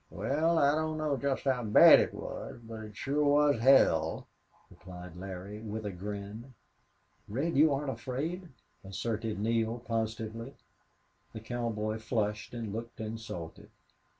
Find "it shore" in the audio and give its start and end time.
2.85-3.23